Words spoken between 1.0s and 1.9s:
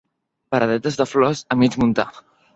de flors a mig